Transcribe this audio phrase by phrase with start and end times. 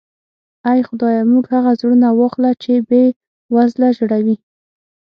[0.71, 3.03] اې خدایه موږ هغه زړونه واخله چې بې
[3.55, 4.35] وزله ژړوي.